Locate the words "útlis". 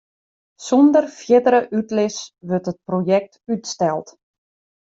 1.77-2.17